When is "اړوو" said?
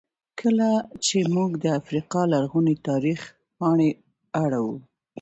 4.43-4.75